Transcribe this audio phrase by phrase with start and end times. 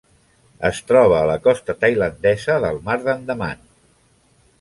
[0.69, 3.63] Es troba a la costa tailandesa del Mar d'Andaman.